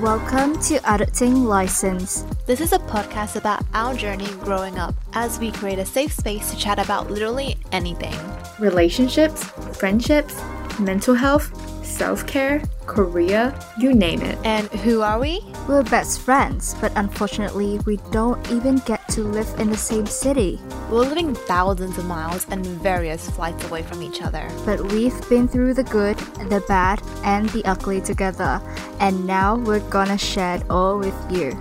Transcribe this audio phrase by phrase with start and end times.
[0.00, 2.24] Welcome to Adulting License.
[2.46, 6.52] This is a podcast about our journey growing up as we create a safe space
[6.52, 8.14] to chat about literally anything.
[8.60, 9.42] relationships,
[9.76, 10.40] friendships,
[10.78, 11.50] mental health,
[11.84, 14.38] self care, career, you name it.
[14.44, 15.40] And who are we?
[15.66, 20.60] We're best friends, but unfortunately, we don't even get to live in the same city.
[20.90, 24.48] We're living thousands of miles and various flights away from each other.
[24.64, 26.16] But we've been through the good,
[26.48, 28.58] the bad, and the ugly together,
[28.98, 31.52] and now we're gonna share it all with you.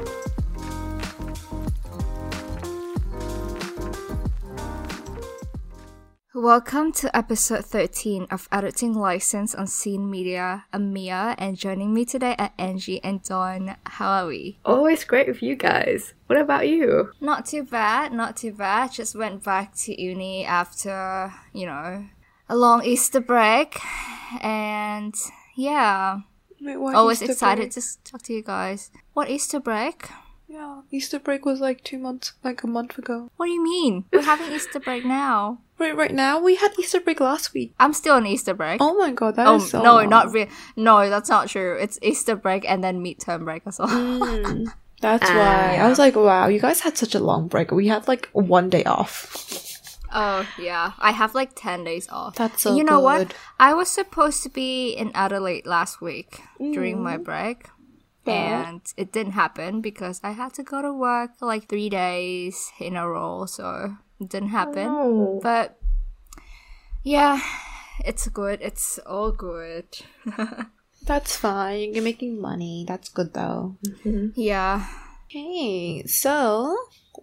[6.38, 10.66] Welcome to episode 13 of Adulting License on Scene Media.
[10.72, 13.76] I'm Mia, and joining me today are Angie and Dawn.
[13.88, 14.60] How are we?
[14.64, 16.14] Always great with you guys.
[16.28, 17.10] What about you?
[17.20, 18.92] Not too bad, not too bad.
[18.92, 22.06] Just went back to uni after, you know,
[22.48, 23.80] a long Easter break.
[24.40, 25.16] And
[25.56, 26.20] yeah,
[26.62, 27.84] Wait, always Easter excited break?
[27.84, 28.92] to talk to you guys.
[29.14, 30.08] What Easter break?
[30.48, 33.32] Yeah, Easter break was like two months, like a month ago.
[33.38, 34.06] What do you mean?
[34.14, 35.62] We're having Easter break now.
[35.80, 37.74] Wait, right now we had Easter break last week.
[37.80, 38.82] I'm still on Easter break.
[38.82, 40.10] Oh my god, that is Oh, so no, long.
[40.10, 40.48] not real.
[40.76, 41.78] No, that's not true.
[41.80, 43.88] It's Easter break and then midterm break as well.
[43.90, 44.66] Mm,
[45.02, 45.36] that's Ah.
[45.38, 47.72] why I was like, wow, you guys had such a long break.
[47.72, 49.38] We had like one day off.
[50.12, 52.36] Oh yeah, I have like ten days off.
[52.36, 53.34] That's so You know what?
[53.60, 57.68] I was supposed to be in Adelaide last week during my break,
[58.24, 62.72] But- and it didn't happen because I had to go to work like three days
[62.80, 64.88] in a row, so it didn't happen.
[64.90, 65.40] Oh.
[65.42, 65.78] But
[67.04, 67.40] yeah,
[68.06, 68.60] it's good.
[68.62, 69.86] It's all good.
[71.06, 71.94] That's fine.
[71.94, 72.86] You're making money.
[72.88, 73.78] That's good though.
[74.36, 74.88] yeah.
[75.26, 76.76] Okay, so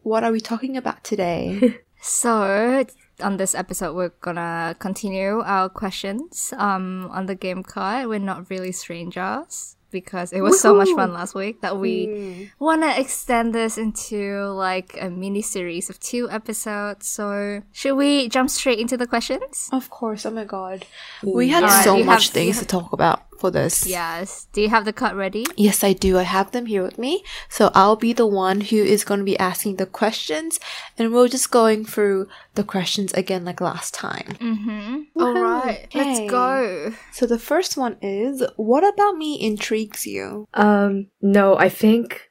[0.03, 1.81] what are we talking about today?
[2.07, 2.85] So
[3.21, 8.09] on this episode, we're gonna continue our questions um on the game card.
[8.09, 12.51] We're not really strangers because it was so much fun last week that we mm.
[12.59, 17.07] want to extend this into like a mini series of two episodes.
[17.07, 19.71] So should we jump straight into the questions?
[19.73, 20.27] of course.
[20.27, 20.85] Oh my god,
[21.23, 23.87] we had Alright, so much have- things have- to talk about for this.
[23.87, 24.47] Yes.
[24.53, 25.47] Do you have the card ready?
[25.57, 26.19] Yes, I do.
[26.19, 27.25] I have them here with me.
[27.49, 30.61] So I'll be the one who is going to be asking the questions,
[30.99, 34.37] and we're just going through the questions again like last time.
[34.41, 35.21] Mm-hmm.
[35.21, 35.89] All right.
[35.95, 36.93] Let's go.
[37.13, 40.47] So the first one is What about me intrigues you?
[40.55, 42.31] Um, no, I think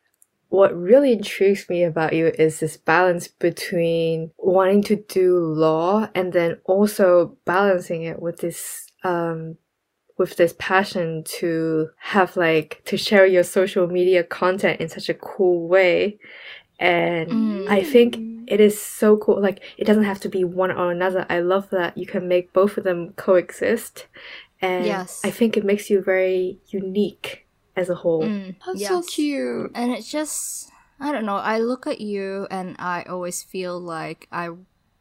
[0.53, 6.31] what really intrigues me about you is this balance between wanting to do law and
[6.31, 9.57] then also balancing it with this um
[10.17, 15.13] with this passion to have like to share your social media content in such a
[15.13, 16.17] cool way.
[16.79, 17.69] And Mm.
[17.69, 19.41] I think it is so cool.
[19.41, 21.25] Like it doesn't have to be one or another.
[21.29, 24.07] I love that you can make both of them coexist.
[24.61, 25.21] And Yes.
[25.23, 28.23] I think it makes you very unique as a whole.
[28.23, 29.71] Mm, That's so cute.
[29.73, 30.69] and it's just
[30.99, 34.47] i don't know i look at you and i always feel like i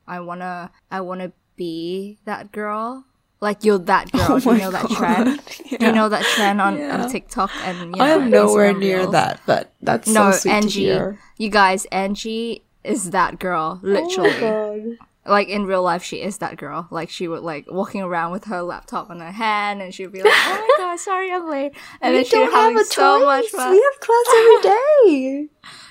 [0.09, 3.05] i wanna i wanna be that girl
[3.43, 5.41] like you're that oh girl Do you know that trend
[5.79, 7.03] Do you know that trend on, Yeah.
[7.03, 9.13] on tiktok and you know, I am nowhere Instagram near Reels?
[9.13, 10.97] that, but that's no so angie
[11.37, 14.99] you guys angie is that girl oh literally god.
[15.27, 18.45] like in real life she is that girl like she would like walking around with
[18.45, 21.49] her laptop in her hand and she would be like oh my god sorry i'm
[21.51, 24.61] late and we then she don't would have so much fun We have class every
[24.63, 25.49] day.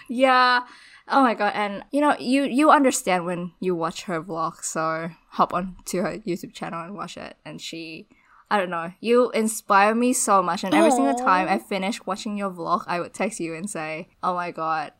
[0.10, 0.62] Yeah.
[1.08, 5.10] Oh my god, and you know, you you understand when you watch her vlog, so
[5.30, 7.36] hop on to her YouTube channel and watch it.
[7.46, 8.08] And she
[8.50, 12.38] I don't know, you inspire me so much and every single time I finish watching
[12.38, 14.92] your vlog, I would text you and say, Oh my god,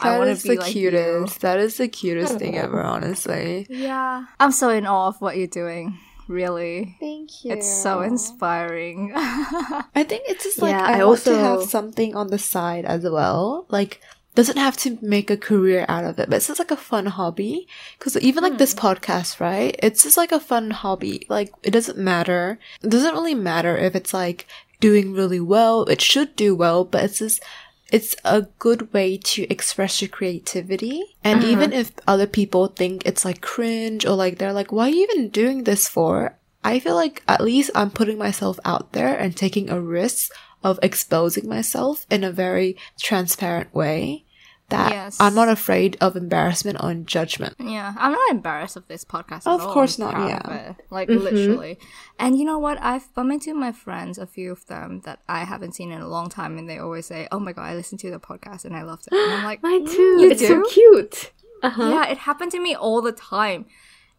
[0.00, 1.40] I wanna be the like cutest.
[1.40, 3.66] That is the cutest thing ever, honestly.
[3.68, 4.26] Yeah.
[4.38, 5.98] I'm so in awe of what you're doing.
[6.28, 6.96] Really.
[7.00, 7.52] Thank you.
[7.52, 9.10] It's so inspiring.
[9.16, 12.38] I think it's just like Yeah, I, I want to also- have something on the
[12.38, 13.66] side as well.
[13.68, 14.00] Like
[14.34, 17.06] doesn't have to make a career out of it, but it's just like a fun
[17.06, 17.66] hobby.
[17.98, 18.78] Because even like this hmm.
[18.78, 19.74] podcast, right?
[19.82, 21.26] It's just like a fun hobby.
[21.28, 22.58] Like it doesn't matter.
[22.82, 24.46] It doesn't really matter if it's like
[24.78, 25.84] doing really well.
[25.84, 27.42] It should do well, but it's just
[27.90, 31.02] it's a good way to express your creativity.
[31.24, 31.48] And uh-huh.
[31.50, 35.08] even if other people think it's like cringe or like they're like, why are you
[35.10, 36.36] even doing this for?
[36.62, 40.30] I feel like at least I'm putting myself out there and taking a risk
[40.62, 44.24] of exposing myself in a very transparent way
[44.70, 45.16] that Yes.
[45.20, 47.54] I'm not afraid of embarrassment or judgment.
[47.58, 49.46] Yeah, I'm not embarrassed of this podcast.
[49.46, 49.72] Of at all.
[49.72, 50.74] course I'm not, yeah.
[50.90, 51.78] Like literally.
[52.18, 52.78] And you know what?
[52.80, 56.08] I've bumped into my friends, a few of them that I haven't seen in a
[56.08, 58.74] long time, and they always say, "Oh my god, I listened to the podcast and
[58.74, 60.20] I loved it." And I'm like, Mine too.
[60.20, 60.46] You it's do?
[60.48, 61.32] so cute.
[61.62, 61.88] Uh-huh.
[61.90, 63.66] yeah, it happened to me all the time.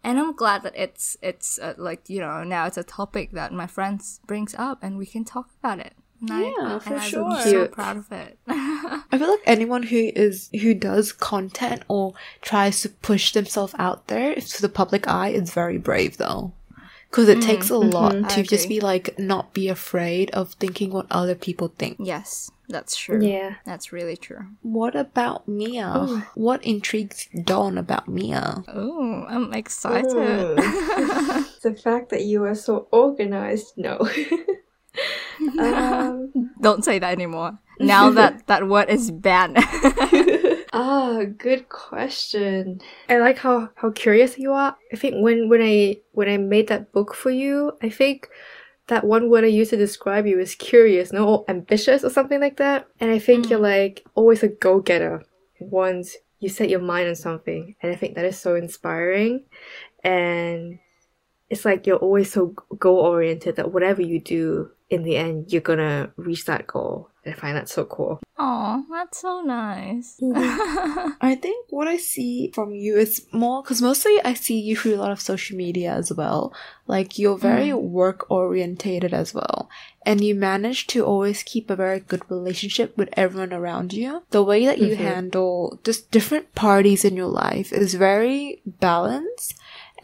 [0.04, 3.54] And I'm glad that it's it's uh, like you know now it's a topic that
[3.54, 5.94] my friends brings up and we can talk about it.
[6.22, 7.42] And I, Yeah, and for I'm sure.
[7.42, 8.38] so proud of it.
[8.48, 14.08] I feel like anyone who is who does content or tries to push themselves out
[14.08, 16.54] there to the public eye is very brave though.
[17.10, 17.90] Because it mm, takes a mm-hmm.
[17.90, 21.98] lot I to just be like not be afraid of thinking what other people think.
[22.00, 23.24] yes, that's true.
[23.24, 23.56] Yeah.
[23.66, 24.46] That's really true.
[24.62, 26.24] What about Mia?
[26.36, 28.64] What intrigues Dawn about Mia?
[28.68, 30.12] Oh, I'm excited.
[30.16, 34.00] the fact that you are so organized, no.
[35.60, 37.58] um, Don't say that anymore.
[37.80, 39.58] Now that that word is banned.
[40.74, 42.82] ah, good question.
[43.10, 44.76] I like how, how curious you are.
[44.94, 48.30] I think when, when I when I made that book for you, I think
[48.88, 52.40] that one word I used to describe you is curious, no, or ambitious or something
[52.40, 52.88] like that.
[53.00, 55.24] And I think you're like always a go getter
[55.60, 57.76] once you set your mind on something.
[57.82, 59.46] And I think that is so inspiring.
[60.04, 60.80] And
[61.50, 65.62] it's like you're always so goal oriented that whatever you do, in the end, you're
[65.62, 67.10] gonna reach that goal.
[67.24, 68.20] And I find that so cool.
[68.38, 70.20] Oh, that's so nice.
[71.22, 74.96] I think what I see from you is more because mostly I see you through
[74.96, 76.54] a lot of social media as well.
[76.88, 77.80] Like you're very mm.
[77.80, 79.70] work orientated as well.
[80.06, 84.24] And you manage to always keep a very good relationship with everyone around you.
[84.32, 85.04] The way that you mm-hmm.
[85.04, 89.54] handle just different parties in your life is very balanced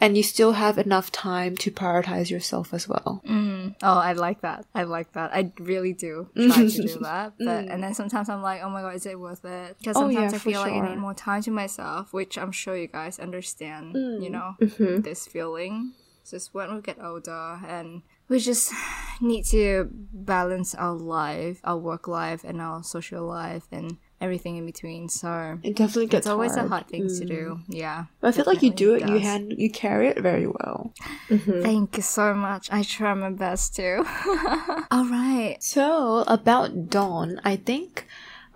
[0.00, 3.22] and you still have enough time to prioritize yourself as well.
[3.28, 3.74] Mm.
[3.82, 4.64] Oh, I like that.
[4.74, 5.30] I like that.
[5.34, 7.34] I really do try to do that.
[7.38, 9.76] But and then sometimes I'm like, oh my god, is it worth it?
[9.78, 12.52] Because Oh, sometimes yeah, I feel like I need more time to myself, which I'm
[12.52, 13.94] sure you guys understand.
[13.94, 15.00] You know Mm-hmm.
[15.02, 15.92] this feeling.
[16.22, 18.72] It's just when we get older and we just
[19.20, 24.66] need to balance our life, our work life, and our social life, and everything in
[24.66, 25.08] between.
[25.08, 26.66] So It definitely gets it's always hard.
[26.66, 27.60] a hard thing to do.
[27.68, 28.06] Yeah.
[28.20, 30.92] But I feel like you do it, definitely you hand you carry it very well.
[31.28, 32.68] Thank you so much.
[32.72, 33.98] I try my best to.
[34.90, 35.56] All right.
[35.60, 38.06] So about Dawn, I think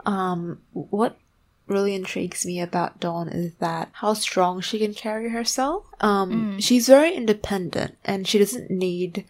[0.04, 1.16] um what
[1.68, 5.86] really intrigues me about Dawn is that how strong she can carry herself.
[6.00, 9.24] Um she's very independent and she doesn't need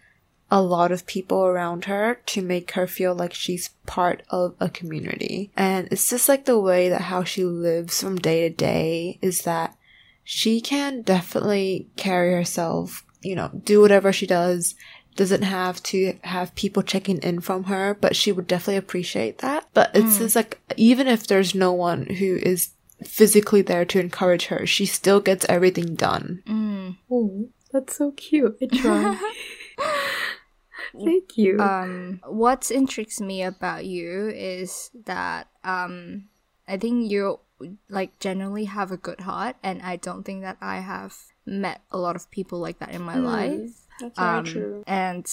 [0.52, 4.69] a lot of people around her to make her feel like she's part of a
[4.69, 5.50] community.
[5.56, 9.43] And it's just like the way that how she lives from day to day is
[9.43, 9.75] that
[10.22, 14.75] she can definitely carry herself, you know, do whatever she does.
[15.16, 19.66] Doesn't have to have people checking in from her, but she would definitely appreciate that.
[19.72, 20.25] But it's hmm.
[20.25, 22.70] just like, even if there's no one who is
[23.02, 26.43] physically there to encourage her, she still gets everything done.
[26.46, 26.90] Hmm.
[27.10, 28.58] Oh, that's so cute.
[28.60, 29.19] I try.
[30.93, 31.61] Thank you.
[31.61, 36.29] um what intrigues me about you is that um
[36.69, 37.41] i think you
[37.89, 41.15] like generally have a good heart and i don't think that i have
[41.47, 44.85] met a lot of people like that in my life That's um, very true.
[44.87, 45.25] and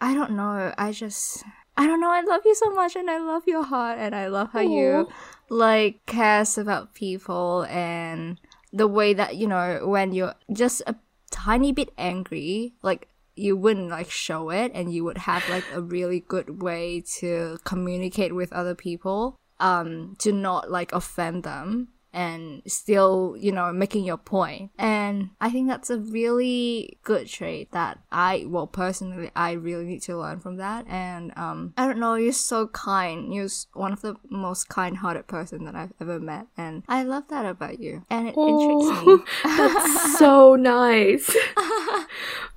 [0.00, 1.44] i don't know i just
[1.76, 4.28] i don't know i love you so much and i love your heart and i
[4.28, 5.08] love how you
[5.48, 8.38] like cares about people and
[8.72, 10.94] the way that you know when you're just a
[11.30, 15.80] tiny bit angry like you wouldn't like show it and you would have like a
[15.80, 22.62] really good way to communicate with other people um to not like offend them and
[22.66, 24.70] still you know making your point.
[24.78, 30.02] And i think that's a really good trait that i well personally i really need
[30.02, 30.86] to learn from that.
[30.88, 33.32] And um i don't know you're so kind.
[33.32, 37.46] You're one of the most kind-hearted person that i've ever met and i love that
[37.46, 38.04] about you.
[38.10, 39.16] And it intrigues me.
[39.44, 41.34] That's so nice.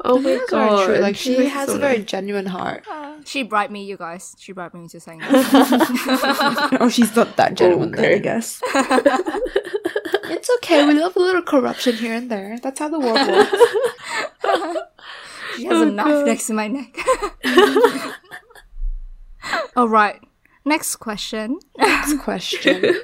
[0.06, 0.86] oh my That's god.
[0.86, 0.98] true.
[0.98, 2.08] Like she That's has so a very nice.
[2.08, 2.84] genuine heart.
[3.06, 3.16] Ah.
[3.26, 7.56] she bribed me you guys she bribed me into saying that oh, she's not that
[7.56, 8.20] genuine, then, I Okay.
[8.20, 8.62] guess.
[10.30, 10.86] it's okay.
[10.88, 12.58] We love a little corruption here and there.
[12.62, 13.52] That's how the world works.
[15.56, 16.94] She has a oh, knife next to my neck.
[19.76, 20.22] All right.
[20.66, 21.60] Next question.
[21.78, 22.96] Next question.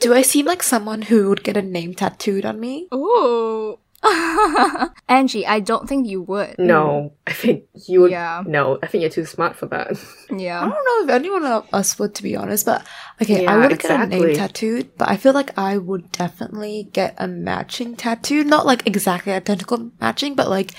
[0.00, 2.88] Do I seem like someone who would get a name tattooed on me?
[2.94, 3.78] Ooh.
[5.08, 6.58] Angie, I don't think you would.
[6.58, 8.10] No, I think you would.
[8.10, 8.42] Yeah.
[8.46, 9.92] No, I think you're too smart for that.
[10.30, 10.60] Yeah.
[10.60, 12.86] I don't know if anyone of us would, to be honest, but
[13.20, 17.16] okay, I wouldn't get a name tattooed, but I feel like I would definitely get
[17.18, 18.44] a matching tattoo.
[18.44, 20.72] Not like exactly identical matching, but like,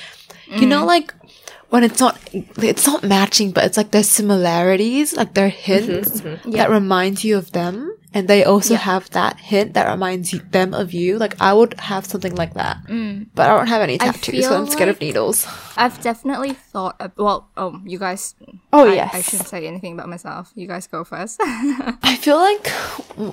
[0.48, 0.88] you know, mm.
[0.88, 1.14] like
[1.70, 5.92] when it's not, it's not matching, but it's like there's similarities, like there are mm-hmm,
[5.92, 6.52] hints mm-hmm.
[6.52, 7.94] that reminds you of them.
[8.14, 11.80] And they also have that hint that reminds you, them of you, like I would
[11.80, 12.86] have something like that.
[12.88, 13.28] Mm.
[13.34, 15.48] But I don't have any tattoos feel I'm scared of needles.
[15.78, 16.98] I've definitely thought.
[17.00, 18.36] Of, well, oh, you guys.
[18.74, 19.14] Oh, I, yes.
[19.14, 20.52] I shouldn't say anything about myself.
[20.56, 21.40] You guys go first.
[21.44, 22.72] I feel like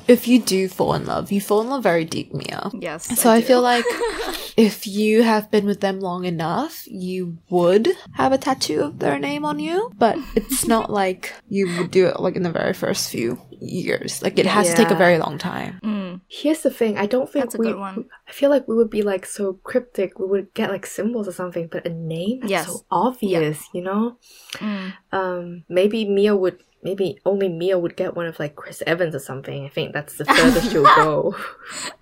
[0.09, 2.71] if you do fall in love, you fall in love very deep, Mia.
[2.73, 3.07] yes.
[3.21, 3.47] So I, do.
[3.47, 3.85] feel like
[4.57, 9.19] if you have been with them long enough, you would have a tattoo of their
[9.19, 12.73] name on you, but it's not like you would do it like in the very
[12.73, 14.23] first few years.
[14.23, 15.81] Like it has to take a very long time.
[16.29, 16.99] Here's the thing.
[16.99, 17.67] I don't think That's a we.
[17.69, 18.05] good one.
[18.29, 20.19] I feel like we would be like so cryptic.
[20.19, 22.67] We would get like symbols or something, but a name that's Yes.
[22.67, 24.19] so obvious, you know.
[24.55, 24.93] Mm.
[25.13, 26.63] Um, maybe Mia would.
[26.83, 29.65] Maybe only Mia would get one of like Chris Evans or something.
[29.65, 31.35] I think that's the furthest she'll go.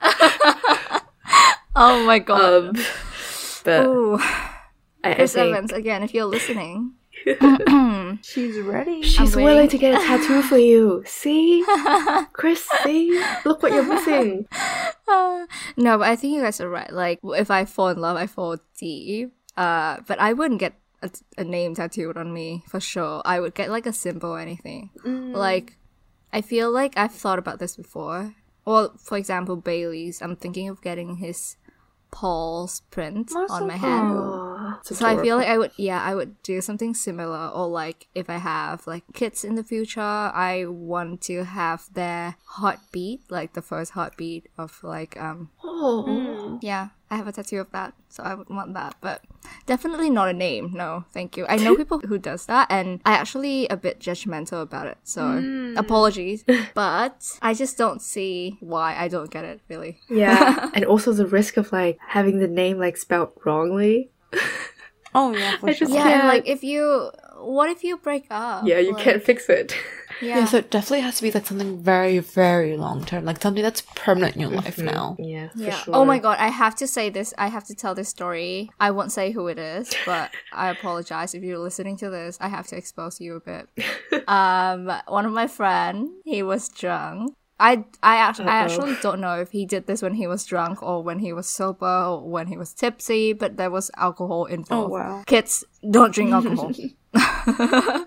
[1.78, 2.68] Oh my god.
[2.78, 2.84] Um,
[3.64, 4.16] but Ooh,
[5.04, 6.02] I, I think Evans again.
[6.02, 6.92] If you're listening,
[8.22, 9.02] She's ready.
[9.02, 9.70] she's I'm willing waiting.
[9.70, 11.02] to get a tattoo for you.
[11.06, 11.64] See,
[12.32, 12.66] Chris.
[12.84, 14.46] See, look what you're missing.
[15.08, 15.46] no,
[15.98, 16.92] but I think you guys are right.
[16.92, 19.32] Like, if I fall in love, I fall deep.
[19.56, 23.22] Uh, but I wouldn't get a, a name tattooed on me for sure.
[23.24, 24.90] I would get like a symbol or anything.
[25.04, 25.76] Like,
[26.32, 28.34] I feel like I've thought about this before.
[28.64, 30.20] Well, for example, Bailey's.
[30.22, 31.56] I'm thinking of getting his
[32.10, 34.14] paws print on my hand.
[34.78, 37.48] Aw, So I feel like I would, yeah, I would do something similar.
[37.48, 42.36] Or like if I have like kids in the future, I want to have their
[42.44, 47.70] heartbeat, like the first heartbeat of like, um, Oh, yeah, I have a tattoo of
[47.72, 48.96] that, so I would want that.
[49.00, 49.22] But
[49.66, 50.72] definitely not a name.
[50.72, 51.46] No, thank you.
[51.48, 54.98] I know people who does that, and I actually a bit judgmental about it.
[55.04, 59.60] So apologies, but I just don't see why I don't get it.
[59.68, 60.00] Really.
[60.08, 64.10] yeah, and also the risk of like having the name like spelled wrongly.
[65.14, 65.86] Oh yeah, for I sure.
[65.86, 66.20] just- Yeah, can't.
[66.20, 68.66] and like if you, what if you break up?
[68.66, 69.74] Yeah, you Like, can't fix it.
[70.20, 70.40] Yeah.
[70.40, 73.62] Yeah, so it definitely has to be like something very, very long term, like something
[73.62, 75.16] that's permanent in your life now.
[75.18, 75.70] Yeah, for Yeah.
[75.76, 75.94] sure.
[75.96, 77.32] Oh my god, I have to say this.
[77.38, 78.70] I have to tell this story.
[78.78, 82.36] I won't say who it is, but I apologize if you're listening to this.
[82.40, 83.68] I have to expose you a bit.
[84.28, 87.34] um, one of my friend, he was drunk.
[87.58, 90.82] I I actually I actually don't know if he did this when he was drunk
[90.82, 94.92] or when he was sober or when he was tipsy, but there was alcohol involved.
[94.92, 95.22] wow.
[95.26, 96.72] Kids don't drink alcohol.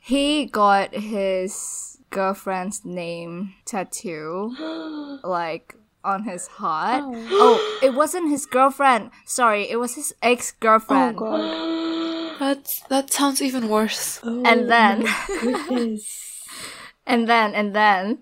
[0.00, 4.54] he got his girlfriend's name tattoo
[5.24, 5.74] like
[6.06, 7.02] on his heart.
[7.04, 7.80] Oh.
[7.82, 9.10] it wasn't his girlfriend.
[9.26, 11.18] Sorry, it was his ex girlfriend.
[12.38, 14.20] That's that sounds even worse.
[14.22, 16.42] and then, Goodness.
[17.06, 18.18] and then, and then,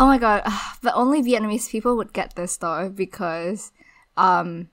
[0.00, 0.42] oh my god!
[0.46, 3.70] Ah, but only Vietnamese people would get this though because,
[4.16, 4.68] um,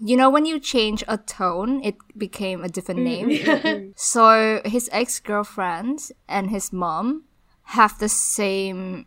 [0.00, 3.04] you know when you change a tone, it became a different mm.
[3.04, 3.92] name.
[3.96, 7.24] So his ex girlfriend and his mom
[7.74, 9.06] have the same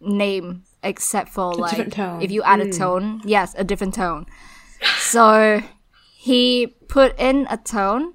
[0.00, 2.22] name except for like different tone.
[2.22, 2.78] if you add a mm.
[2.78, 4.26] tone, yes, a different tone.
[4.98, 5.62] So
[6.14, 8.14] he put in a tone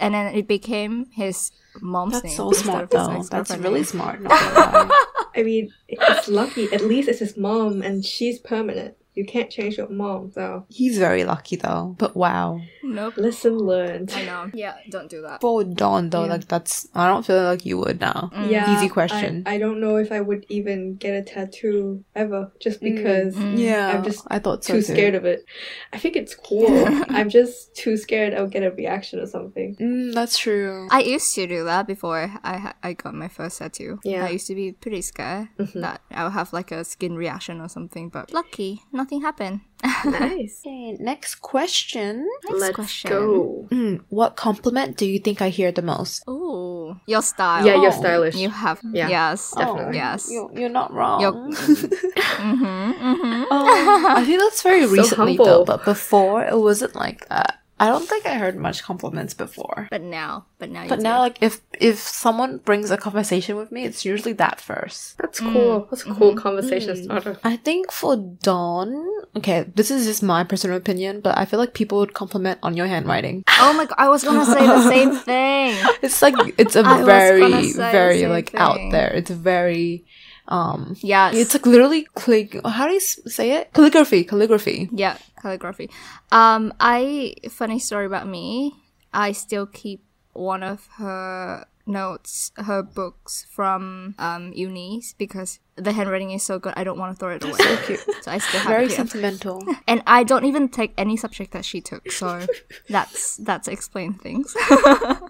[0.00, 1.50] and then it became his
[1.80, 2.36] mom's That's name.
[2.36, 3.22] so smart though.
[3.28, 3.84] That's really name.
[3.84, 4.20] smart.
[5.34, 6.72] I mean, it's lucky.
[6.72, 8.96] At least it's his mom, and she's permanent.
[9.14, 11.94] You can't change your mom, so He's very lucky though.
[11.98, 12.60] But wow.
[12.82, 13.16] Nope.
[13.16, 14.12] lesson learned.
[14.14, 14.50] I know.
[14.54, 15.40] Yeah, don't do that.
[15.40, 18.30] For Dawn though, like that's I don't feel like you would now.
[18.34, 18.50] Mm.
[18.50, 19.42] Yeah, Easy question.
[19.44, 22.94] I, I don't know if I would even get a tattoo ever, just mm.
[22.94, 23.58] because mm.
[23.58, 23.90] yeah.
[23.90, 24.92] I'm just I thought so too too.
[24.94, 25.44] scared of it.
[25.92, 26.66] I think it's cool.
[27.08, 29.76] I'm just too scared I'll get a reaction or something.
[29.76, 30.88] Mm, that's true.
[30.90, 34.00] I used to do that before I I got my first tattoo.
[34.04, 34.24] Yeah.
[34.24, 35.80] I used to be pretty scared mm-hmm.
[35.80, 39.60] that I would have like a skin reaction or something, but lucky, nothing happened.
[40.06, 40.62] Nice.
[40.66, 42.22] Okay, next question.
[42.46, 43.10] Next Let's question.
[43.10, 43.68] go.
[43.70, 46.22] Mm, what compliment do you think I hear the most?
[46.30, 47.66] Ooh, your style.
[47.66, 48.36] Yeah, you're Oh, stylish.
[48.36, 49.96] You have Yeah, yes, definitely.
[49.98, 50.28] yes.
[50.30, 51.18] You're, you're not wrong.
[51.20, 51.34] You're-
[52.42, 53.46] Mhm, mhm.
[53.50, 55.44] Oh, I think that's very So recently humble.
[55.46, 57.58] though, but before it wasn't like that.
[57.82, 59.88] I don't think I heard much compliments before.
[59.90, 61.02] But now, but now, you But do.
[61.02, 65.18] now, like, if if someone brings a conversation with me, it's usually that first.
[65.18, 65.80] That's cool.
[65.80, 65.90] Mm.
[65.90, 66.38] That's a cool mm-hmm.
[66.38, 67.02] conversation mm.
[67.02, 67.40] starter.
[67.42, 68.92] I think for Dawn,
[69.36, 72.76] okay, this is just my personal opinion, but I feel like people would compliment on
[72.76, 73.42] your handwriting.
[73.58, 75.74] oh my god, I was gonna say the same thing.
[76.02, 79.10] It's like it's a I very, very same like out there.
[79.12, 80.06] It's very,
[80.48, 82.58] um, Yes, it's like literally click.
[82.64, 83.72] How do you say it?
[83.72, 84.88] Calligraphy, calligraphy.
[84.92, 85.90] Yeah, calligraphy.
[86.30, 88.74] Um, I funny story about me.
[89.12, 96.30] I still keep one of her notes her books from um unis because the handwriting
[96.30, 96.74] is so good.
[96.76, 97.54] I don't want to throw it away.
[97.54, 98.00] So cute.
[98.22, 98.96] So I still have Very it here.
[98.98, 99.64] sentimental.
[99.88, 102.46] And I don't even take any subject that she took, so
[102.88, 104.54] that's that's explain things.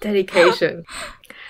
[0.00, 0.84] Dedication.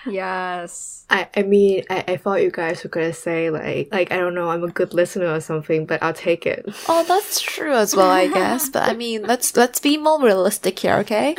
[0.06, 1.04] yes.
[1.10, 4.34] I, I mean, I, I thought you guys were gonna say like like I don't
[4.34, 6.64] know, I'm a good listener or something, but I'll take it.
[6.88, 8.68] Oh, that's true as well, I guess.
[8.68, 11.34] But I mean, let's let's be more realistic here, okay?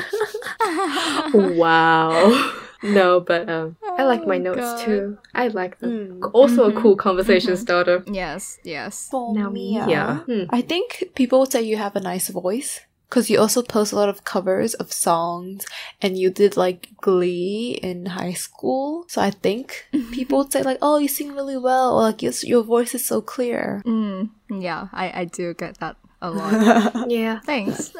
[1.33, 2.51] wow.
[2.83, 4.85] No, but um, I like my Oh, notes God.
[4.85, 5.17] too.
[5.33, 6.19] I like them.
[6.33, 8.03] Also, a cool conversation starter.
[8.11, 9.07] Yes, yes.
[9.09, 10.23] For Now, Mia.
[10.27, 10.43] Hmm.
[10.49, 13.95] I think people would say you have a nice voice because you also post a
[13.95, 15.65] lot of covers of songs
[16.01, 19.05] and you did like Glee in high school.
[19.07, 22.33] So I think people would say like, "Oh, you sing really well," or like your
[22.43, 23.81] your voice is so clear.
[23.85, 27.07] Mm, yeah, I, I do get that a lot.
[27.11, 27.39] Yeah.
[27.45, 27.93] Thanks.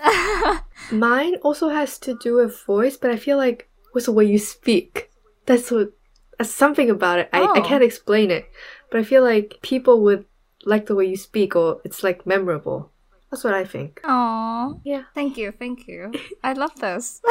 [0.92, 4.38] Mine also has to do with voice, but I feel like with the way you
[4.40, 5.10] speak.
[5.46, 5.94] That's what.
[6.40, 7.30] That's something about it.
[7.32, 7.62] I, I Oh.
[7.62, 8.50] can't explain it,
[8.90, 10.26] but I feel like people would
[10.66, 12.90] like the way you speak, or it's like memorable.
[13.30, 14.02] That's what I think.
[14.04, 14.82] Oh.
[14.84, 15.04] Yeah.
[15.14, 16.12] Thank you, thank you.
[16.44, 17.22] I love this.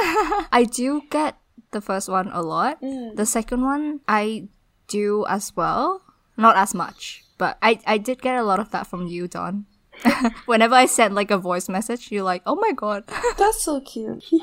[0.53, 1.37] I do get
[1.73, 2.81] the first one a lot.
[2.81, 3.17] Mm.
[3.17, 4.49] The second one, I
[4.87, 6.03] do as well.
[6.37, 9.67] Not as much, but I, I did get a lot of that from you, Dawn.
[10.47, 13.05] Whenever I send like a voice message, you're like, oh my god.
[13.39, 14.25] That's so cute.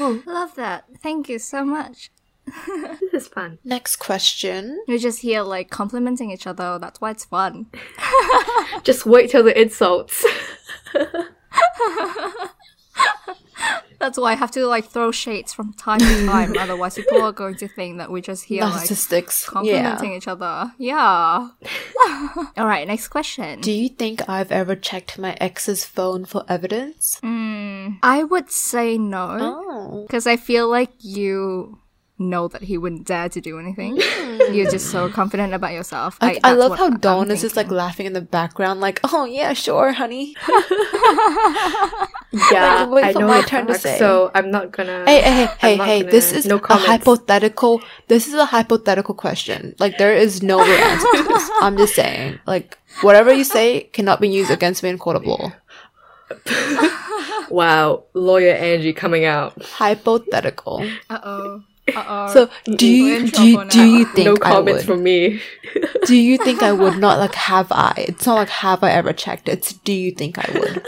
[0.00, 0.86] Oh, love that.
[1.00, 2.10] Thank you so much.
[2.66, 3.58] This is fun.
[3.64, 4.82] Next question.
[4.88, 6.80] We're just here like complimenting each other.
[6.80, 7.66] That's why it's fun.
[8.82, 10.26] Just wait till the insults.
[13.98, 16.56] That's why I have to like throw shades from time to time.
[16.58, 18.88] Otherwise, people are going to think that we're just here like
[19.46, 20.16] complimenting yeah.
[20.16, 20.72] each other.
[20.78, 21.48] Yeah.
[22.56, 23.60] All right, next question.
[23.60, 27.20] Do you think I've ever checked my ex's phone for evidence?
[27.22, 30.02] Mm, I would say no Oh.
[30.06, 31.78] because I feel like you
[32.18, 34.00] know that he wouldn't dare to do anything.
[34.52, 36.16] You're just so confident about yourself.
[36.20, 38.80] I, I that's love what how I'm Dawn is just like laughing in the background,
[38.80, 40.36] like, "Oh yeah, sure, honey."
[42.50, 43.96] Yeah, wait I for know my the turn to say.
[43.96, 45.04] So I'm not gonna.
[45.06, 46.00] Hey, hey, hey, I'm hey, hey!
[46.00, 47.80] gonna- This is no a hypothetical.
[48.08, 49.76] This is a hypothetical question.
[49.78, 51.50] Like, there is no real answer to this.
[51.60, 55.24] I'm just saying, like, whatever you say cannot be used against me in court of
[55.26, 55.52] law.
[57.50, 59.62] Wow, lawyer Angie coming out.
[59.62, 60.90] Hypothetical.
[61.08, 61.62] Uh oh.
[61.94, 62.32] Uh oh.
[62.32, 64.86] So, do you do you, do you think no I comments would?
[64.86, 65.42] from me.
[66.06, 67.18] Do you think I would not?
[67.18, 67.92] Like, have I?
[68.08, 69.48] It's not like have I ever checked.
[69.48, 70.86] It's do you think I would?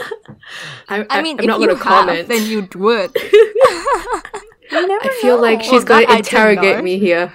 [0.89, 2.27] I, I mean, I'm if not you gonna have, comment.
[2.27, 3.11] then you would.
[4.71, 7.33] I feel like she's Well, gonna that I didn't interrogate me here.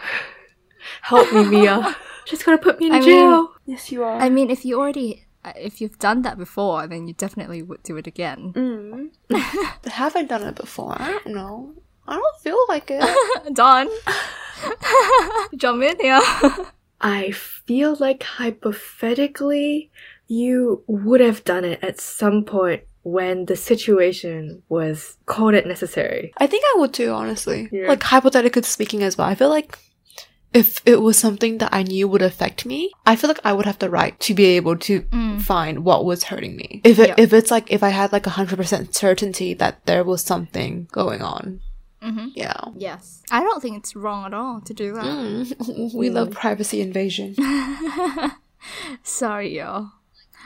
[1.02, 1.96] Help me, Mia.
[2.24, 3.52] she's gonna put me in I mean- jail.
[3.66, 4.16] yes, you are.
[4.18, 7.82] I mean, if you already, uh, if you've done that before, then you definitely would
[7.82, 8.52] do it again.
[8.54, 9.86] Mm.
[9.90, 10.96] have I done it before?
[11.00, 11.74] I don't know.
[12.06, 13.54] I don't feel like it.
[13.54, 13.88] Dawn.
[15.56, 16.20] Jump in here.
[17.00, 19.90] I feel like hypothetically,
[20.28, 26.32] you would have done it at some point when the situation was called it necessary.
[26.36, 27.68] I think I would too, honestly.
[27.72, 27.88] Yeah.
[27.88, 29.26] Like hypothetically speaking as well.
[29.26, 29.76] I feel like
[30.52, 33.66] if it was something that I knew would affect me, I feel like I would
[33.66, 35.40] have the right to be able to mm.
[35.40, 36.80] find what was hurting me.
[36.84, 37.14] If it, Yeah.
[37.18, 40.88] if it's like if I had like a hundred percent certainty that there was something
[40.92, 41.60] going on.
[42.02, 42.28] Mm-hmm.
[42.34, 42.60] Yeah.
[42.76, 43.22] Yes.
[43.30, 45.04] I don't think it's wrong at all to do that.
[45.04, 45.94] Mm.
[45.94, 47.36] we love privacy invasion.
[49.02, 49.90] Sorry, y'all.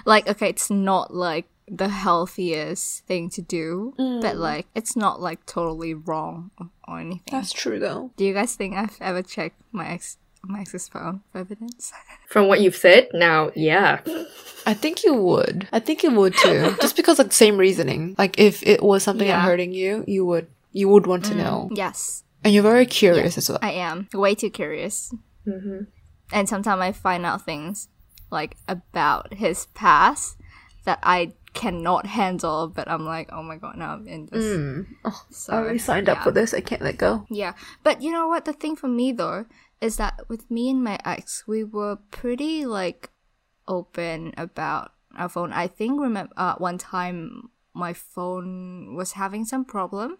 [0.04, 5.44] Like, okay, it's not like the healthiest thing to do, but like, it's not like
[5.46, 7.22] totally wrong or, or anything.
[7.30, 8.12] That's true though.
[8.16, 11.92] do you guys think I've ever checked my ex my ex's phone for evidence?
[12.28, 14.00] From what you've said, now, yeah.
[14.64, 15.66] I think you would.
[15.72, 16.76] I think you would too.
[16.80, 18.14] Just because like same reasoning.
[18.16, 19.36] Like if it was something Yeah.
[19.40, 21.70] that hurting you, you would you would want to mm, know.
[21.72, 23.58] yes, And you're very curious as well.
[23.62, 25.12] I am way too curious,
[25.46, 25.84] mm-hmm.
[26.32, 27.88] and sometimes I find out things
[28.30, 30.36] like about his past
[30.84, 32.68] that I cannot handle.
[32.68, 34.44] But I'm like, oh my god, now I'm in this.
[34.44, 34.86] Mm.
[35.06, 36.52] Oh, So, I already signed up for this.
[36.52, 37.24] I can't let go.
[37.30, 38.44] Yeah, but you know what?
[38.44, 39.46] The thing for me though
[39.80, 43.08] is that with me and my ex, we were pretty like
[43.66, 45.54] open about our phone.
[45.54, 50.18] I think remember uh, one time my phone was having some problem,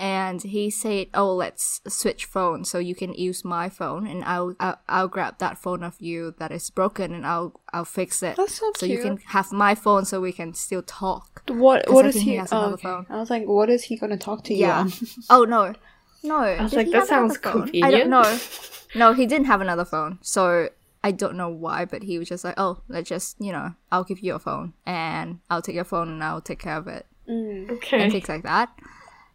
[0.00, 4.56] and he said, "Oh, let's switch phones so you can use my phone, and I'll
[4.58, 8.36] I'll, I'll grab that phone of you that is broken, and I'll I'll fix it."
[8.36, 11.42] That's so so you can have my phone so we can still talk.
[11.48, 12.30] What 'Cause what I is think he?
[12.32, 12.88] he has oh, okay.
[12.88, 13.06] phone.
[13.10, 14.80] I was like, what is he gonna talk to you Yeah.
[14.80, 14.92] on?
[15.28, 15.74] Oh no,
[16.22, 16.36] no.
[16.40, 18.10] I was like, that sounds I don't convenient.
[18.10, 18.40] know.
[18.92, 20.68] No, he didn't have another phone, so
[21.04, 21.84] I don't know why.
[21.84, 24.72] But he was just like, "Oh, let's just you know, I'll give you a phone,
[24.84, 27.70] and I'll take your phone, and I'll take care of it, mm.
[27.70, 28.10] and Okay.
[28.10, 28.68] things like that."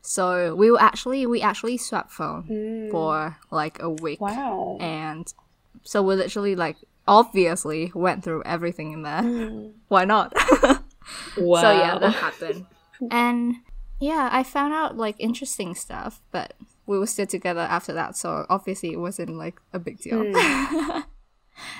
[0.05, 2.91] So we were actually we actually swapped phone mm.
[2.91, 4.21] for like a week.
[4.21, 4.77] Wow.
[4.79, 5.31] And
[5.83, 9.21] so we literally like obviously went through everything in there.
[9.21, 9.73] Mm.
[9.87, 10.33] Why not?
[10.33, 10.81] Wow.
[11.61, 12.65] So yeah, that happened.
[13.11, 13.55] And
[13.99, 16.53] yeah, I found out like interesting stuff, but
[16.87, 20.23] we were still together after that, so obviously it wasn't like a big deal.
[20.23, 21.03] Mm.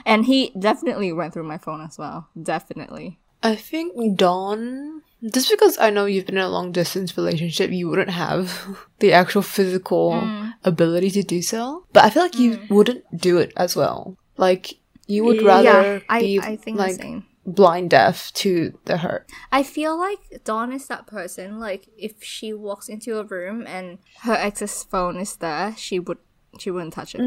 [0.06, 2.28] and he definitely went through my phone as well.
[2.40, 3.18] Definitely.
[3.42, 7.88] I think Dawn, just because I know you've been in a long distance relationship, you
[7.90, 8.66] wouldn't have
[9.00, 10.54] the actual physical Mm.
[10.64, 11.86] ability to do so.
[11.94, 14.18] But I feel like you wouldn't do it as well.
[14.38, 14.76] Like
[15.08, 17.26] you would rather yeah, I, be I think like the same.
[17.46, 19.30] blind deaf to the hurt.
[19.52, 21.60] I feel like Dawn is that person.
[21.60, 26.18] Like if she walks into a room and her ex's phone is there, she would
[26.58, 27.22] she wouldn't touch it,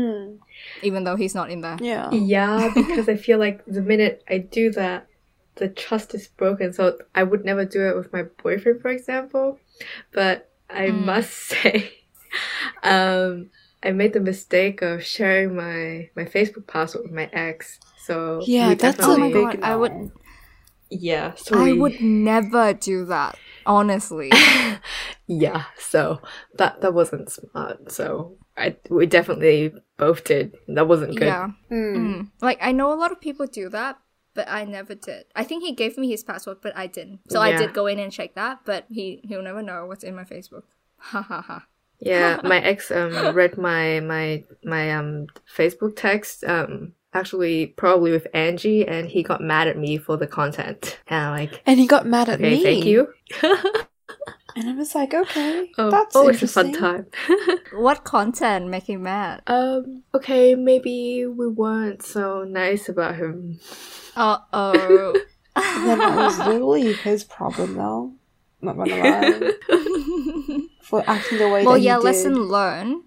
[0.82, 1.76] even though he's not in there.
[1.80, 2.10] Yeah.
[2.12, 5.06] Yeah, because I feel like the minute I do that,
[5.58, 6.72] the trust is broken.
[6.72, 9.58] So I would never do it with my boyfriend, for example.
[10.12, 11.92] But I must say,
[12.82, 13.50] um,
[13.82, 17.78] I made the mistake of sharing my my Facebook password with my ex.
[17.96, 20.10] So Yeah, that's a Oh my god, I would
[20.90, 21.34] yeah.
[21.36, 23.36] So I we- would never do that.
[23.66, 24.32] Honestly.
[25.26, 25.64] yeah.
[25.78, 26.20] So
[26.56, 27.92] that that wasn't smart.
[27.92, 30.56] So I we definitely both did.
[30.68, 31.26] That wasn't good.
[31.26, 31.48] Yeah.
[31.70, 32.30] Mm.
[32.40, 33.98] Like I know a lot of people do that,
[34.38, 35.24] but I never did.
[35.34, 37.28] I think he gave me his password, but I didn't.
[37.28, 40.14] So I did go in and check that, but he he'll never know what's in
[40.14, 40.62] my Facebook.
[41.00, 41.66] Ha ha ha.
[41.98, 48.28] Yeah, my ex um read my my my um Facebook text um actually probably with
[48.32, 51.00] Angie and he got mad at me for the content.
[51.08, 52.62] And I'm like, And he got mad at okay, me.
[52.62, 53.12] thank you.
[54.56, 57.04] And I was like, okay, Oh, that's always a fun interesting.
[57.36, 57.58] time.
[57.72, 59.42] What content make him mad?
[59.46, 63.60] um, okay, maybe we weren't so nice about him.
[64.16, 65.20] Uh oh.
[65.56, 68.12] then it was literally his problem, though.
[68.60, 69.52] Not gonna lie.
[70.82, 71.96] For acting the way well, that he yeah.
[71.96, 72.04] did.
[72.04, 73.02] Lesson learned.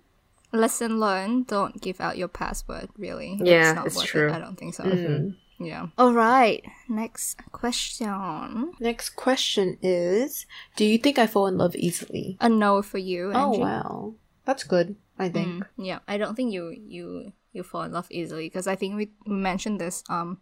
[0.53, 1.47] Lesson learned.
[1.47, 2.89] Don't give out your password.
[2.97, 3.39] Really.
[3.41, 4.29] Yeah, not it's worth true.
[4.29, 4.33] It.
[4.33, 4.83] I don't think so.
[4.83, 5.35] Mm.
[5.65, 5.87] Yeah.
[5.97, 6.63] All right.
[6.89, 8.73] Next question.
[8.79, 10.45] Next question is
[10.75, 12.37] Do you think I fall in love easily?
[12.39, 13.31] A no for you.
[13.33, 13.61] Oh, Angie.
[13.61, 14.13] wow.
[14.45, 15.63] That's good, I think.
[15.63, 18.95] Mm, yeah, I don't think you you you fall in love easily because I think
[18.95, 20.39] we we mentioned this um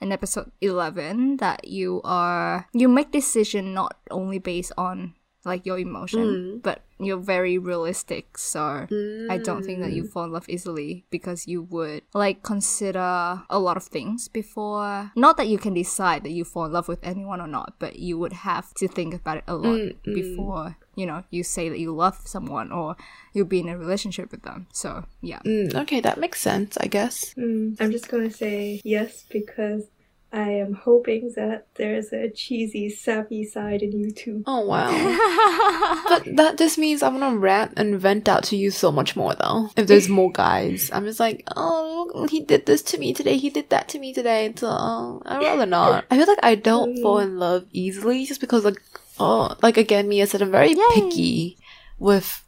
[0.00, 5.78] in episode eleven that you are you make decision not only based on like your
[5.78, 8.38] emotion, but you're very realistic.
[8.38, 8.86] So
[9.28, 13.58] I don't think that you fall in love easily because you would like consider a
[13.58, 15.10] lot of things before.
[15.16, 17.98] Not that you can decide that you fall in love with anyone or not, but
[17.98, 21.78] you would have to think about it a lot before you know you say that
[21.78, 22.96] you love someone or
[23.32, 24.66] you'll be in a relationship with them.
[24.72, 25.40] So yeah.
[25.40, 27.34] Mm, okay, that makes sense, I guess.
[27.34, 29.84] Mm, I'm just gonna say yes because
[30.32, 34.42] I am hoping that there's a cheesy, sappy side in you too.
[34.46, 34.90] Oh, wow.
[36.08, 39.34] but that just means I'm gonna rant and vent out to you so much more,
[39.34, 39.68] though.
[39.76, 43.50] If there's more guys, I'm just like, oh, he did this to me today, he
[43.50, 46.06] did that to me today, so uh, I'd rather not.
[46.10, 47.02] I feel like I don't mm.
[47.02, 48.80] fall in love easily just because, like,
[49.20, 51.58] oh, like again, Mia said, I'm very picky
[51.98, 52.42] with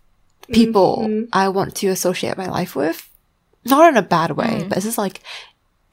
[0.53, 1.25] people mm-hmm.
[1.33, 3.11] I want to associate my life with.
[3.67, 4.69] Not in a bad way, mm.
[4.69, 5.23] but it's just like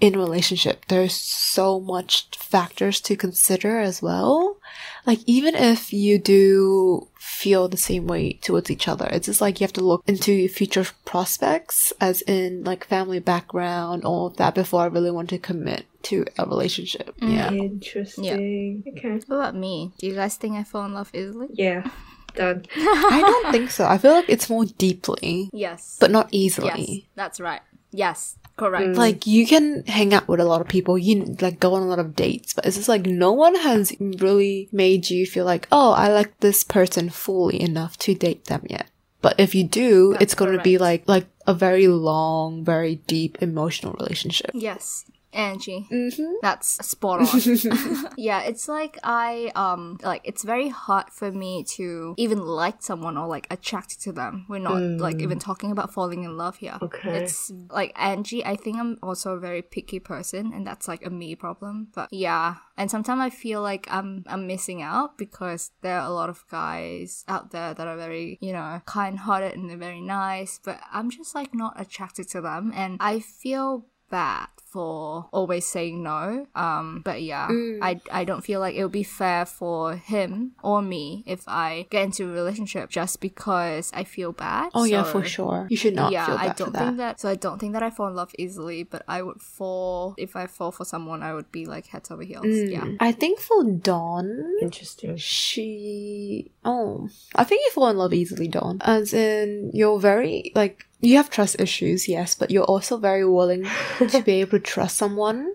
[0.01, 4.57] in relationship, there's so much factors to consider as well.
[5.05, 9.61] Like even if you do feel the same way towards each other, it's just like
[9.61, 14.55] you have to look into future prospects, as in like family background, all of that
[14.55, 17.15] before I really want to commit to a relationship.
[17.19, 17.33] Mm.
[17.35, 17.51] Yeah.
[17.51, 18.83] Interesting.
[18.85, 18.91] Yeah.
[18.93, 19.11] Okay.
[19.27, 19.91] What about me?
[19.99, 21.47] Do you guys think I fall in love easily?
[21.53, 21.89] Yeah.
[22.33, 22.65] Done.
[22.75, 23.85] I don't think so.
[23.85, 25.97] I feel like it's more deeply, Yes.
[25.99, 27.09] but not yes, easily.
[27.13, 27.61] that's right.
[27.91, 28.89] Yes, correct.
[28.89, 28.97] Mm.
[28.97, 31.87] Like you can hang out with a lot of people, you like go on a
[31.87, 35.67] lot of dates, but it's just like no one has really made you feel like,
[35.71, 38.87] oh, I like this person fully enough to date them yet.
[39.21, 42.95] But if you do, That's it's going to be like like a very long, very
[42.95, 44.51] deep emotional relationship.
[44.53, 45.87] Yes, Angie.
[45.91, 46.33] Mm-hmm.
[46.41, 48.13] That's spot on.
[48.17, 53.17] yeah, it's like I um like it's very hard for me to even like someone
[53.17, 54.45] or like attracted to them.
[54.49, 56.77] We're not like even talking about falling in love here.
[56.81, 57.23] Okay.
[57.23, 61.09] It's like Angie, I think I'm also a very picky person and that's like a
[61.09, 61.87] me problem.
[61.93, 62.55] But yeah.
[62.77, 66.43] And sometimes I feel like I'm I'm missing out because there are a lot of
[66.49, 70.79] guys out there that are very, you know, kind hearted and they're very nice, but
[70.91, 76.47] I'm just like not attracted to them and I feel bad for always saying no.
[76.55, 77.79] Um, but yeah, Mm.
[77.81, 81.87] I I don't feel like it would be fair for him or me if I
[81.89, 84.71] get into a relationship just because I feel bad.
[84.73, 85.67] Oh yeah, for sure.
[85.69, 86.97] You should not yeah, feel I don't for think that.
[86.97, 87.19] that.
[87.19, 90.35] So I don't think that I fall in love easily, but I would fall if
[90.35, 91.21] I fall for someone.
[91.23, 92.45] I would be like heads over heels.
[92.47, 92.81] Yeah.
[92.87, 92.97] Mm.
[92.99, 94.27] I think for Dawn,
[94.61, 95.17] Interesting.
[95.17, 100.85] she oh i think you fall in love easily dawn as in you're very like
[101.01, 103.65] you have trust issues yes but you're also very willing
[104.07, 105.53] to be able to trust someone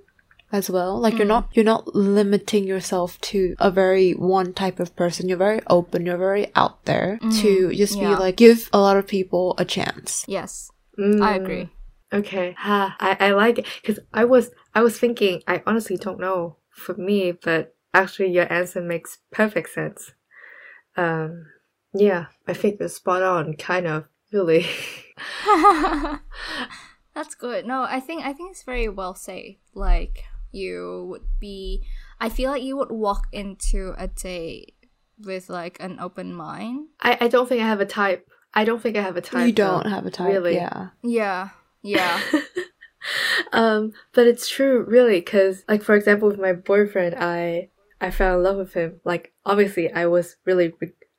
[0.53, 4.95] as well like you're not you're not limiting yourself to a very one type of
[4.95, 8.97] person you're very open you're very out there to just be like give a lot
[8.97, 11.23] of people a chance Yes, Mm.
[11.23, 11.69] I agree.
[12.13, 12.55] Okay.
[12.59, 16.57] Ha, I, I like it because I was I was thinking I honestly don't know
[16.71, 20.13] for me, but actually your answer makes perfect sense.
[20.97, 21.47] Um,
[21.95, 23.55] yeah, I think you're spot on.
[23.55, 24.67] Kind of, really.
[27.17, 27.65] That's good.
[27.65, 29.57] No, I think I think it's very well said.
[29.73, 31.83] Like you would be
[32.21, 34.75] I feel like you would walk into a date
[35.19, 36.89] with like an open mind.
[37.01, 38.29] I I don't think I have a type.
[38.53, 39.47] I don't think I have a type.
[39.47, 39.89] you don't though.
[39.91, 40.57] have a type really.
[40.57, 41.49] yeah Yeah.
[41.83, 42.21] Yeah.
[43.53, 48.37] um, but it's true, really, because like for example, with my boyfriend, I I fell
[48.37, 49.01] in love with him.
[49.05, 50.75] Like obviously, I was really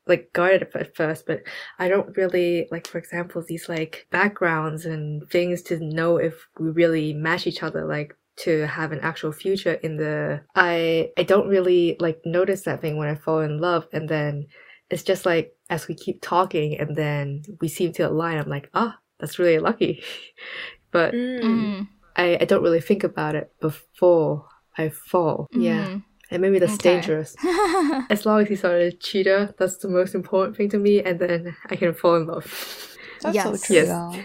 [0.08, 1.41] like guarded at first, but
[1.80, 6.70] I don't really like, for example, these like backgrounds and things to know if we
[6.70, 7.86] really match each other.
[7.86, 12.82] Like to have an actual future in the I I don't really like notice that
[12.82, 14.48] thing when I fall in love, and then
[14.89, 18.38] it's just like as we keep talking, and then we seem to align.
[18.38, 20.04] I'm like, ah, that's really lucky.
[20.91, 21.88] but Mm.
[22.15, 25.48] I, I don't really think about it before I fall.
[25.52, 26.00] Yeah.
[26.32, 26.96] And maybe that's Okay.
[26.96, 27.36] dangerous.
[28.10, 31.20] as long as he's not a cheater, that's the most important thing to me, and
[31.20, 32.46] then I can fall in love.
[33.22, 33.88] that's so true Yes.
[33.88, 34.24] though.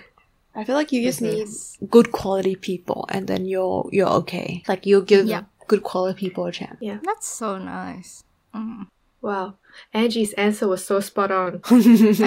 [0.54, 1.32] I feel like you just Mhm.
[1.32, 1.48] need
[1.90, 4.62] good quality people and then you're you're okay.
[4.68, 5.44] Like you'll give Yeah.
[5.66, 6.76] good quality people a chance.
[6.80, 8.22] Yeah, that's so nice.
[8.54, 8.86] Mm.
[9.22, 9.54] Wow.
[9.92, 11.60] Angie's answer was so spot on.
[11.70, 11.74] I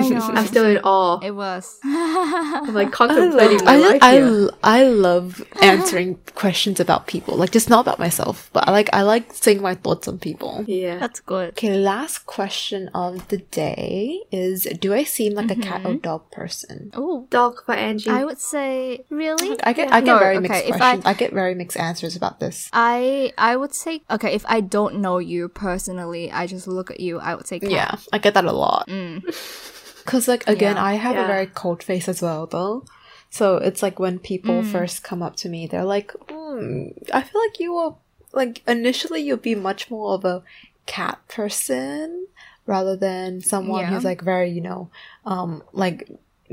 [0.10, 0.21] know.
[0.34, 1.19] I'm still in awe.
[1.21, 1.79] It was.
[1.84, 4.49] I'm like I contemplating love, my I, life I, here.
[4.63, 7.36] I love answering questions about people.
[7.38, 10.63] Like just not about myself, but I like I like saying my thoughts on people.
[10.67, 10.97] Yeah.
[10.99, 11.49] That's good.
[11.49, 15.88] Okay, last question of the day is do I seem like a cat Mm-hmm.
[15.88, 16.91] or dog person?
[16.93, 18.10] Oh, Dog for Angie.
[18.10, 19.58] I would say really.
[19.63, 22.15] I get I get No, very okay, mixed if I- I, get very mixed answers
[22.15, 22.69] about this.
[22.73, 24.34] I I would say okay.
[24.34, 27.19] If I don't know you personally, I just look at you.
[27.19, 27.71] I would say cat.
[27.71, 28.88] Yeah, I get that a lot.
[28.88, 29.24] Mm.
[30.06, 30.84] Cause like again, Yeah.
[30.84, 31.24] I have Yeah.
[31.24, 32.86] a very cold face as well, though.
[33.32, 34.71] So it's like when people Mm.
[34.71, 38.00] first come up to me, they're like, mm, "I feel like you will,
[38.32, 40.43] like initially you'll be much more of a
[40.86, 42.28] cat person
[42.67, 43.88] rather than someone Yeah.
[43.89, 44.89] who's like very you know,
[45.26, 46.08] um, like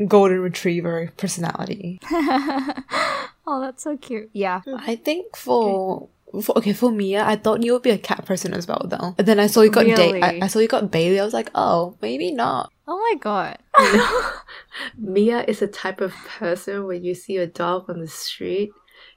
[0.08, 2.00] golden retriever personality."
[3.46, 4.30] oh, that's so cute.
[4.32, 4.62] Yeah.
[4.66, 6.08] I think for.
[6.40, 9.14] For, okay, for Mia, I thought you would be a cat person as well, though.
[9.18, 11.20] And then I saw you got Da- I, I saw you got Bailey.
[11.20, 12.72] I was like, oh, maybe not.
[12.88, 13.58] Oh my god.
[14.98, 18.70] Mia is a type of person when you see a dog on the street,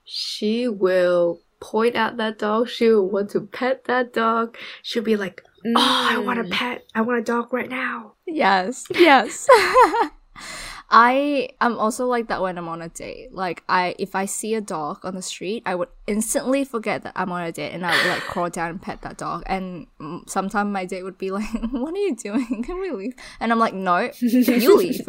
[0.04, 2.68] she will point at that dog.
[2.70, 4.58] She will want to pet that dog.
[4.84, 6.52] She'll be like, "Oh, I want a Mm.
[6.52, 6.84] pet.
[6.94, 8.86] I want a dog right now." Yes.
[8.94, 9.48] Yes.
[10.90, 13.34] I am also like that when I'm on a date.
[13.34, 17.14] Like I if I see a dog on the street, I would instantly forget that
[17.16, 19.44] I'm on a date and I would like crawl down and pet that dog.
[19.48, 19.88] And
[20.28, 22.64] sometimes my date would be like, "What are you doing?
[22.66, 25.02] Can we leave?" And I'm like, "No, you leave."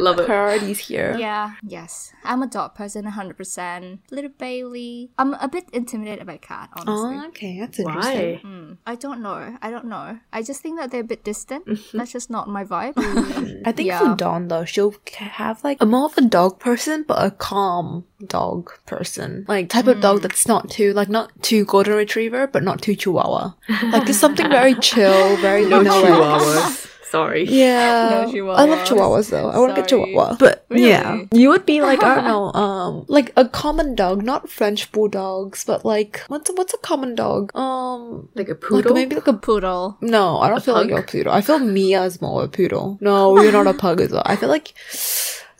[0.06, 0.26] Love it.
[0.26, 1.16] Priorities here.
[1.18, 1.52] yeah.
[1.62, 2.12] Yes.
[2.24, 3.98] I'm a dog person 100%.
[4.10, 5.10] Little Bailey.
[5.18, 7.16] I'm a bit intimidated by cat, honestly.
[7.16, 8.34] Oh, okay, that's interesting.
[8.34, 8.40] Why?
[8.42, 8.72] Hmm.
[8.86, 9.56] I don't know.
[9.62, 10.18] I don't know.
[10.32, 11.64] I just think that they're a bit distant.
[11.92, 12.94] That's just not my vibe.
[13.66, 13.98] I think Yeah.
[14.00, 18.04] for Dawn though, she'll have like a more of a dog person, but a calm
[18.26, 22.62] dog person, like type of dog that's not too like not too golden retriever, but
[22.62, 23.52] not too chihuahua.
[23.92, 26.92] Like just something very chill, very No you chihuahuas.
[27.10, 27.44] Sorry.
[27.44, 28.86] Yeah, No I love chihuahuas.
[28.88, 29.48] chihuahuas though.
[29.50, 30.04] I want to get Sorry.
[30.12, 34.22] chihuahua, but yeah, you would be like I don't know, um, like a common dog,
[34.24, 37.54] not French bulldogs, but like what's a, what's a common dog?
[37.56, 38.76] Um, Like a poodle.
[38.76, 38.94] like poodle.
[38.94, 39.96] maybe like a Poodle.
[40.00, 40.90] No, I don't A feel like pug?
[40.90, 41.32] you're a poodle.
[41.32, 42.98] I feel Mia is more a poodle.
[43.00, 44.22] No, you're not a pug as well.
[44.26, 44.74] I feel like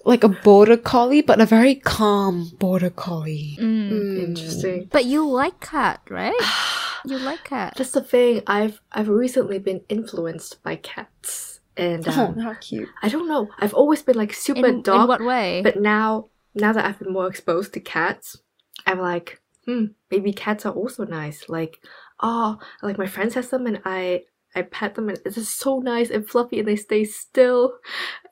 [0.04, 3.56] like a border collie, but a very calm border collie.
[3.60, 4.22] Mm.
[4.24, 4.88] Interesting.
[4.90, 6.34] But you like cat, right?
[7.06, 7.78] you like cats.
[7.78, 8.42] That's the thing.
[8.46, 12.88] I've I've recently been influenced by cats, and Oh, um, how cute.
[13.02, 13.48] I don't know.
[13.58, 15.62] I've always been like super In, dog in what way?
[15.62, 18.38] But now, now that I've been more exposed to cats,
[18.86, 21.48] I'm like, hmm, maybe cats are also nice.
[21.48, 21.78] Like,
[22.20, 25.78] oh, like my friends has them, and I I pet them, and it's just so
[25.78, 27.74] nice and fluffy, and they stay still,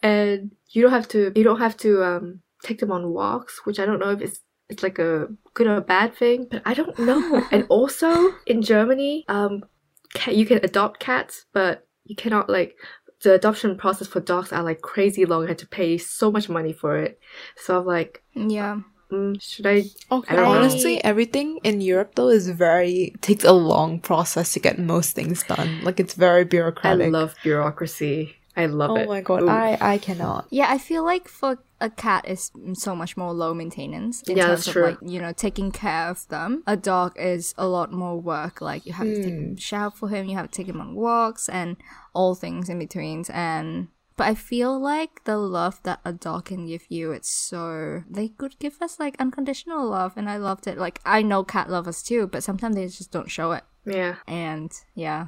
[0.03, 3.79] and you don't have to you don't have to um take them on walks, which
[3.79, 6.99] I don't know if it's it's like a good or bad thing, but I don't
[6.99, 7.45] know.
[7.53, 9.65] and also in Germany, um,
[10.15, 12.77] cat, you can adopt cats, but you cannot like
[13.23, 15.45] the adoption process for dogs are like crazy long.
[15.45, 17.19] I had to pay so much money for it.
[17.57, 18.81] So I'm like, Yeah.
[19.11, 19.85] mm, should I?
[20.11, 20.35] Okay.
[20.35, 20.59] I don't know.
[20.61, 25.43] Honestly, everything in Europe though is very takes a long process to get most things
[25.43, 25.81] done.
[25.81, 27.07] Like it's very bureaucratic.
[27.07, 28.37] I love bureaucracy.
[28.57, 29.09] I love Oh it.
[29.09, 29.49] my god, Ooh.
[29.49, 30.47] I I cannot.
[30.51, 34.47] Yeah, I feel like for a cat is so much more low maintenance in Yeah,
[34.47, 34.83] terms that's of true.
[34.85, 36.63] like you know taking care of them.
[36.67, 38.61] A dog is a lot more work.
[38.61, 39.41] Like you have to take Hmm.
[39.45, 41.77] him shower for him, you have to take him on walks, and
[42.15, 43.25] all things in between.
[43.29, 48.05] And but I feel like the love that a dog can give you, it's so
[48.09, 50.79] they could give us like unconditional love, and I loved it.
[50.79, 53.65] Like I know cat lovers too, but sometimes they just don't show it.
[53.85, 54.15] Yeah.
[54.29, 55.27] And yeah,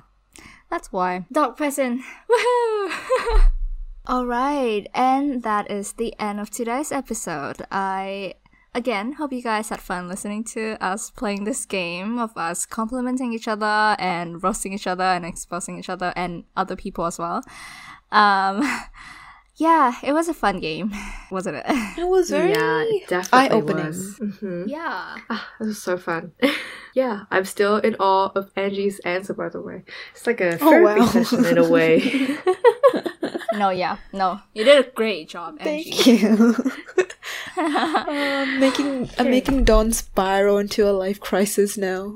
[0.71, 1.27] that's why.
[1.31, 2.03] Dog person.
[2.31, 3.43] Woohoo!
[4.07, 7.63] All right, and that is the end of today's episode.
[7.73, 8.35] I
[8.75, 13.33] again hope you guys had fun listening to us playing this game of us complimenting
[13.33, 17.43] each other and roasting each other and exposing each other and other people as well.
[18.13, 18.63] Um,
[19.57, 20.93] yeah, it was a fun game,
[21.31, 21.65] wasn't it?
[21.99, 23.93] It was very yeah, it definitely eye-opening.
[23.93, 24.69] Mhm.
[24.69, 25.17] yeah.
[25.31, 26.33] Ah, this was so fun.
[26.95, 29.35] yeah, I'm still in awe of Angie's answer.
[29.35, 31.07] By the way, it's like a Oh, therapy wow.
[31.07, 32.37] session in a way.
[33.55, 35.91] No, yeah, no, you did a great job, Angie.
[35.93, 36.55] Thank you.
[37.57, 42.15] I'm making I'm making Dawn spiral into a life crisis now.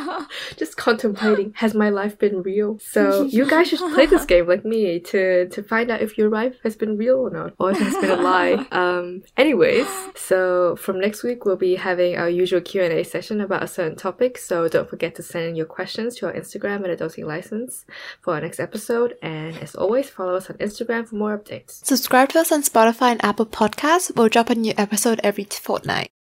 [0.56, 2.78] Just contemplating, has my life been real?
[2.80, 6.28] So you guys should play this game like me to to find out if your
[6.30, 8.66] life has been real or not, or if it has been a lie.
[8.80, 9.22] Um.
[9.36, 13.62] Anyways, so from next week we'll be having our usual Q and A session about
[13.62, 14.38] a certain topic.
[14.38, 17.84] So don't forget to send in your questions to our Instagram at Adulting License
[18.20, 19.16] for our next episode.
[19.22, 21.84] And as always, follow us on Instagram for more updates.
[21.84, 24.14] Subscribe to us on Spotify and Apple Podcasts.
[24.14, 26.19] We'll drop a new episode every fortnight.